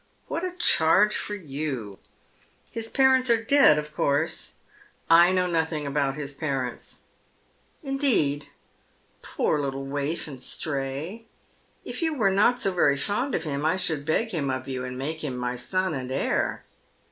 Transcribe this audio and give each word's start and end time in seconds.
*' 0.17 0.27
What 0.29 0.43
a 0.43 0.53
charge 0.55 1.15
for 1.15 1.37
j'ou! 1.37 1.99
His 2.71 2.89
parents 2.89 3.29
are 3.29 3.43
dead, 3.43 3.77
of 3.77 3.93
course?"" 3.95 4.53
I 5.11 5.31
know 5.31 5.45
nothing 5.45 5.85
about 5.85 6.15
his 6.15 6.33
parents."" 6.33 7.01
Indeed! 7.83 8.47
Poor 9.21 9.61
little 9.61 9.85
waif 9.85 10.27
and 10.27 10.41
stray. 10.41 11.27
If 11.85 12.01
you 12.01 12.15
were 12.15 12.31
not 12.31 12.59
so 12.59 12.71
very 12.71 12.97
fond 12.97 13.35
of 13.35 13.43
him 13.43 13.63
I 13.63 13.75
should 13.75 14.03
beg 14.03 14.29
him 14.31 14.49
of 14.49 14.67
you, 14.67 14.83
and 14.83 14.97
make 14.97 15.23
him 15.23 15.37
my 15.37 15.55
son 15.55 15.93
and 15.93 16.11
heir." 16.11 16.65